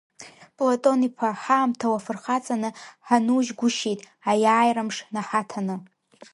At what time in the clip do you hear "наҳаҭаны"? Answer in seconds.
5.13-5.75